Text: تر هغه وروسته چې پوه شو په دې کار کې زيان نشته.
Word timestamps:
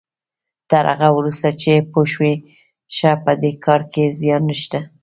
تر 0.69 0.83
هغه 0.91 1.09
وروسته 1.17 1.47
چې 1.61 1.71
پوه 1.91 2.05
شو 2.97 3.11
په 3.23 3.31
دې 3.41 3.51
کار 3.65 3.81
کې 3.91 4.03
زيان 4.19 4.43
نشته. 4.49 4.79